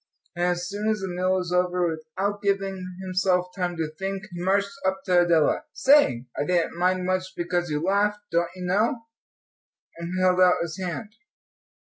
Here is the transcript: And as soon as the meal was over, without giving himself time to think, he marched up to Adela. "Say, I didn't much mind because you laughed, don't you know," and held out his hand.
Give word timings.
And 0.35 0.43
as 0.45 0.67
soon 0.67 0.89
as 0.89 0.97
the 1.01 1.07
meal 1.09 1.33
was 1.35 1.53
over, 1.53 1.87
without 1.87 2.41
giving 2.41 2.97
himself 3.03 3.49
time 3.55 3.77
to 3.77 3.87
think, 3.99 4.23
he 4.31 4.41
marched 4.43 4.71
up 4.83 5.03
to 5.05 5.21
Adela. 5.25 5.65
"Say, 5.73 6.25
I 6.35 6.43
didn't 6.43 6.75
much 6.79 6.97
mind 7.05 7.21
because 7.37 7.69
you 7.69 7.83
laughed, 7.83 8.17
don't 8.31 8.49
you 8.55 8.65
know," 8.65 9.03
and 9.97 10.19
held 10.19 10.39
out 10.41 10.55
his 10.63 10.79
hand. 10.79 11.13